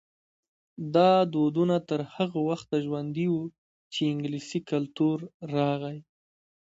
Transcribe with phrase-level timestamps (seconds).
[0.95, 3.43] دا دودونه تر هغه وخته ژوندي وو
[3.93, 5.17] چې انګلیسي کلتور
[5.55, 5.97] راغی.